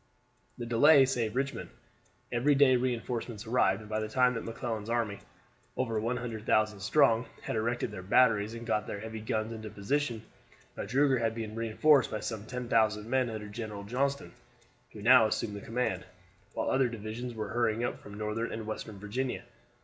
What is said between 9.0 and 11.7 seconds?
guns into position, Magruder had been